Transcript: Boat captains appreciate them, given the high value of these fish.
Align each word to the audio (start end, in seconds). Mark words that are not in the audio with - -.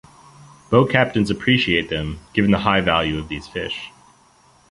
Boat 0.71 0.89
captains 0.89 1.29
appreciate 1.29 1.89
them, 1.89 2.21
given 2.33 2.49
the 2.49 2.57
high 2.57 2.81
value 2.81 3.19
of 3.19 3.27
these 3.27 3.47
fish. 3.47 3.91